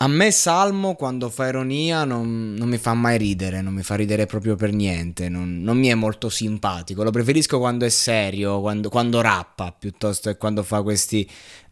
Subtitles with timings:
[0.00, 3.96] A me Salmo quando fa ironia non, non, mi fa mai ridere, non mi fa
[3.96, 8.60] ridere proprio per niente, non, non mi è molto simpatico, lo preferisco quando è serio,
[8.60, 11.28] quando, quando rappa piuttosto che quando fa questi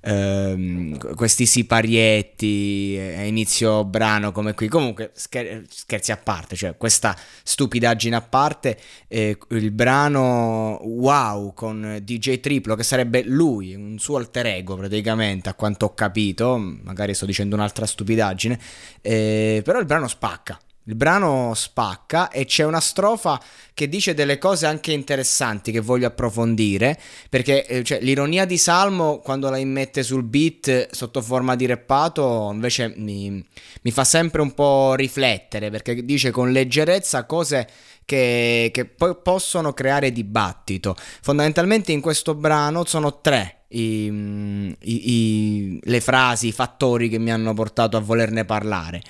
[0.06, 4.68] ehm, questi siparietti a inizio brano come qui.
[4.68, 11.98] Comunque, scher- scherzi a parte, cioè questa stupidaggine a parte, eh, il brano Wow con
[12.02, 17.14] DJ Triplo, che sarebbe lui, un suo alter ego praticamente, a quanto ho capito, magari
[17.14, 18.58] sto dicendo un'altra stupidaggine,
[19.00, 20.58] eh, però il brano spacca.
[20.88, 23.42] Il brano spacca e c'è una strofa
[23.74, 26.96] che dice delle cose anche interessanti che voglio approfondire,
[27.28, 32.50] perché eh, cioè, l'ironia di Salmo quando la immette sul beat sotto forma di rappato
[32.52, 33.44] invece mi,
[33.82, 37.68] mi fa sempre un po' riflettere, perché dice con leggerezza cose
[38.04, 40.94] che, che poi possono creare dibattito.
[40.96, 47.32] Fondamentalmente in questo brano sono tre i, i, i, le frasi, i fattori che mi
[47.32, 49.02] hanno portato a volerne parlare.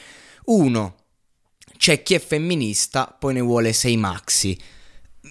[0.46, 0.94] Uno,
[1.76, 4.58] c'è chi è femminista, poi ne vuole sei maxi.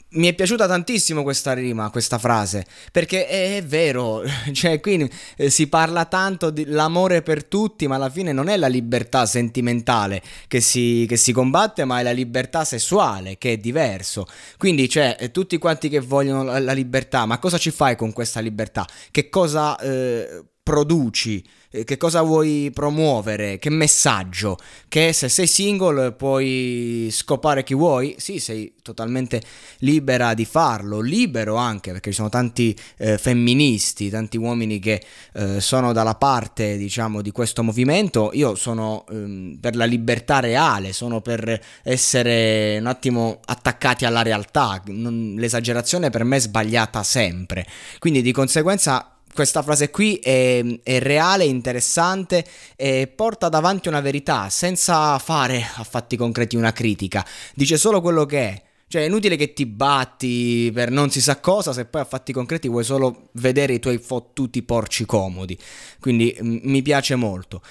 [0.10, 5.68] Mi è piaciuta tantissimo questa rima, questa frase, perché è, vero, cioè qui eh, si
[5.68, 11.06] parla tanto dell'amore per tutti, ma alla fine non è la libertà sentimentale che si,
[11.08, 14.26] che si combatte, ma è la libertà sessuale, che è diverso.
[14.58, 18.12] Quindi, cioè, eh, tutti quanti che vogliono la, la libertà, ma cosa ci fai con
[18.12, 18.86] questa libertà?
[19.12, 21.44] Che cosa eh, produci?
[21.70, 28.16] Eh, che cosa vuoi promuovere, che messaggio, che se sei single puoi scopare chi vuoi,
[28.18, 29.42] sì, sei totalmente
[29.80, 35.04] libera di farlo, libero anche perché ci sono tanti eh, femministi, tanti uomini che
[35.34, 40.94] eh, sono dalla parte, diciamo, di questo movimento, io sono ehm, per la libertà reale,
[40.94, 47.68] sono per essere un attimo attaccati alla realtà, non, l'esagerazione per me è sbagliata sempre,
[48.00, 52.46] quindi di conseguenza questa frase qui è, è, reale, interessante
[52.78, 57.24] e porta davanti una verità senza fare a fatti concreti una critica.
[57.54, 58.64] Dice solo quello che è.
[58.88, 62.32] Cioè è inutile che ti batti per non si sa cosa se poi a fatti
[62.32, 65.58] concreti vuoi solo vedere i tuoi fottuti porci comodi.
[66.00, 67.62] Quindi m- mi piace molto.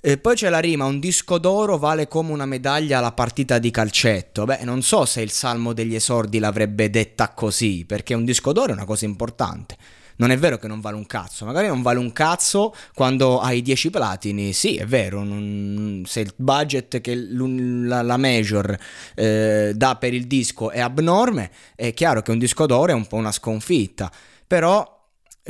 [0.00, 3.70] E poi c'è la rima, un disco d'oro vale come una medaglia alla partita di
[3.70, 4.44] calcetto.
[4.44, 8.70] Beh, non so se il Salmo degli esordi l'avrebbe detta così, perché un disco d'oro
[8.70, 9.76] è una cosa importante
[10.16, 13.62] non è vero che non vale un cazzo, magari non vale un cazzo quando hai
[13.62, 18.76] 10 platini, sì è vero, non, se il budget che la, la major
[19.14, 23.06] eh, dà per il disco è abnorme, è chiaro che un disco d'oro è un
[23.06, 24.10] po' una sconfitta,
[24.46, 24.93] però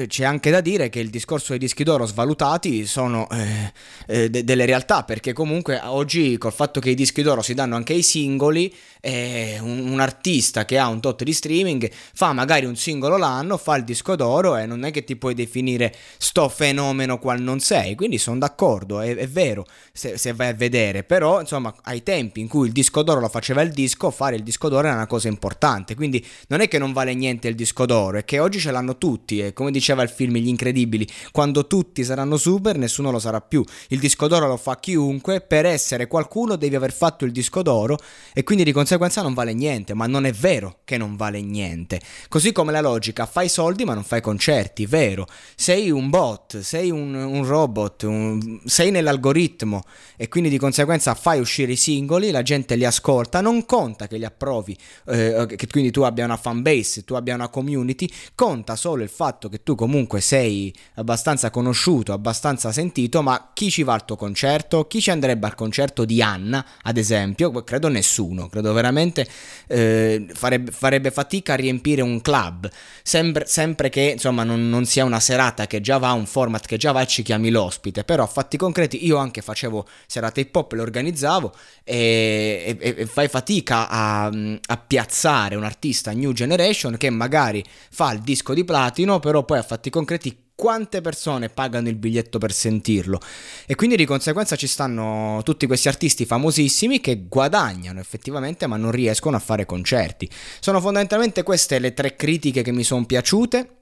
[0.09, 3.73] c'è anche da dire che il discorso dei dischi d'oro svalutati sono eh,
[4.09, 7.77] eh, de- delle realtà, perché comunque oggi col fatto che i dischi d'oro si danno
[7.77, 12.67] anche ai singoli, eh, un, un, artista che ha un tot di streaming fa magari
[12.67, 16.49] un singolo l'anno, fa il disco d'oro e non è che ti puoi definire sto
[16.49, 21.05] fenomeno qual non sei, quindi sono d'accordo, è, è vero se, se, vai a vedere,
[21.05, 24.43] però insomma ai tempi in cui il disco d'oro lo faceva il disco, fare il
[24.43, 27.87] disco d'oro era una cosa importante, quindi non è che non vale niente il disco
[27.87, 31.07] d'oro, è che oggi ce l'hanno tutti e come dice diceva il film Gli Incredibili,
[31.31, 33.63] quando tutti saranno super nessuno lo sarà più.
[33.89, 37.99] Il disco d'oro lo fa chiunque, per essere qualcuno devi aver fatto il disco d'oro
[38.33, 42.01] e quindi di conseguenza non vale niente, ma non è vero che non vale niente.
[42.29, 45.27] Così come la logica, fai soldi ma non fai concerti, vero?
[45.55, 49.83] Sei un bot, sei un, un robot, un, sei nell'algoritmo
[50.17, 54.17] e quindi di conseguenza fai uscire i singoli, la gente li ascolta, non conta che
[54.17, 54.75] li approvi,
[55.09, 59.51] eh, che quindi tu abbia una fanbase, tu abbia una community, conta solo il fatto
[59.51, 64.87] che tu comunque sei abbastanza conosciuto, abbastanza sentito, ma chi ci va al tuo concerto?
[64.87, 67.51] Chi ci andrebbe al concerto di Anna, ad esempio?
[67.65, 69.27] Credo nessuno, credo veramente
[69.67, 72.69] eh, farebbe, farebbe, fatica a riempire un club,
[73.03, 76.77] sempre, sempre che insomma non, non, sia una serata che già va, un format che
[76.77, 80.55] già va e ci chiami l'ospite, però a fatti concreti io anche facevo serate hip
[80.55, 86.97] hop, le organizzavo e, e, e fai fatica a, a piazzare un artista new generation
[86.97, 91.89] che magari fa il disco di platino, però poi a fatti concreti quante persone pagano
[91.89, 93.21] il biglietto per sentirlo
[93.67, 98.93] e quindi di conseguenza ci stanno tutti questi artisti famosissimi che guadagnano effettivamente ma non
[98.93, 100.31] riescono a fare concerti.
[100.61, 103.79] Sono fondamentalmente queste le tre critiche che mi sono piaciute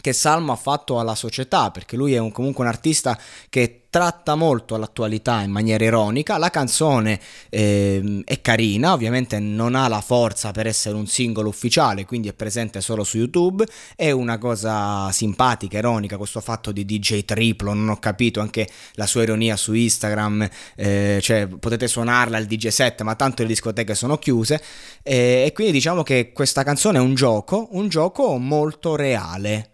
[0.00, 3.18] che Salmo ha fatto alla società, perché lui è un, comunque un artista
[3.48, 6.38] che tratta molto l'attualità in maniera ironica.
[6.38, 12.06] La canzone eh, è carina, ovviamente non ha la forza per essere un singolo ufficiale,
[12.06, 13.66] quindi è presente solo su YouTube.
[13.94, 19.06] È una cosa simpatica, ironica, questo fatto di DJ triplo, non ho capito anche la
[19.06, 23.94] sua ironia su Instagram, eh, cioè potete suonarla al DJ set, ma tanto le discoteche
[23.94, 24.62] sono chiuse.
[25.02, 29.72] Eh, e quindi diciamo che questa canzone è un gioco, un gioco molto reale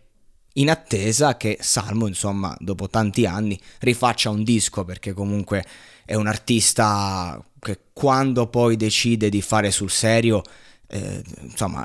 [0.58, 5.64] in attesa che Salmo, insomma, dopo tanti anni rifaccia un disco perché comunque
[6.04, 10.42] è un artista che quando poi decide di fare sul serio,
[10.88, 11.84] eh, insomma,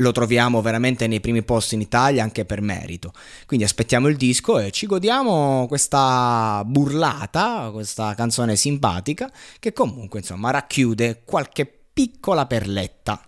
[0.00, 3.12] lo troviamo veramente nei primi posti in Italia anche per merito.
[3.46, 10.50] Quindi aspettiamo il disco e ci godiamo questa burlata, questa canzone simpatica che comunque insomma
[10.50, 13.27] racchiude qualche piccola perletta